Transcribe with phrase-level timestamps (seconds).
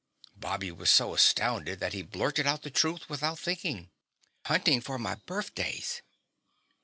[0.35, 3.91] Bobby was so astounded that he blurted out the truth without thinking.
[4.45, 6.01] "Hunting for my birthdays."